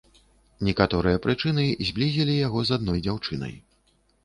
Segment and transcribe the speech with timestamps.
[0.67, 3.57] Некаторыя прычыны зблізілі яго з адной дзяўчынай.